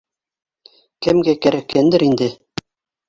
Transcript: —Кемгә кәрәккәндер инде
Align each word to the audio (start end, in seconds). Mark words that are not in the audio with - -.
—Кемгә 1.07 1.37
кәрәккәндер 1.45 2.07
инде 2.11 2.31